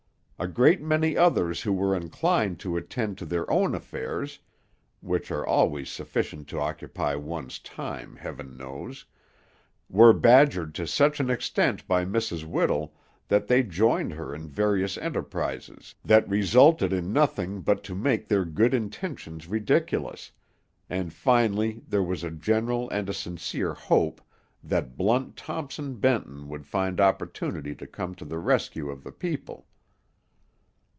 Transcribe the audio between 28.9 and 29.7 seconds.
the people.